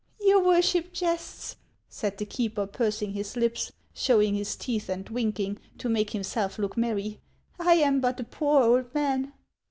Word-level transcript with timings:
"Your 0.29 0.43
worship 0.43 0.93
jests," 0.93 1.57
said 1.87 2.17
the 2.17 2.25
keeper, 2.25 2.65
pursing 2.65 3.13
his 3.13 3.35
lips, 3.37 3.71
showing 3.93 4.33
his 4.33 4.55
teeth 4.55 4.89
and 4.89 5.07
winking, 5.07 5.59
to 5.77 5.89
make 5.89 6.09
himself 6.09 6.57
look 6.57 6.75
merry. 6.75 7.19
"I 7.59 7.75
am 7.75 7.99
but 8.01 8.19
a 8.19 8.23
poor 8.23 8.63
old 8.63 8.95
man." 8.95 9.33